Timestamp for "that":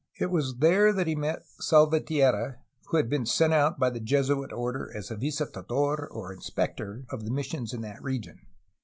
0.93-1.05, 7.81-8.01